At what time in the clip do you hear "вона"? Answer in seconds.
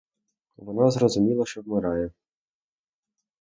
0.57-0.91